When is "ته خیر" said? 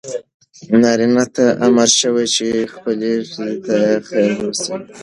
3.65-4.29